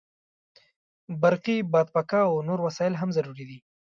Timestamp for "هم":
3.01-3.09